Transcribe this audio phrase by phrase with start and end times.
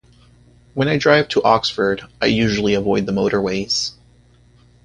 [0.73, 3.91] When I drive to Oxford I usually avoid the motorways.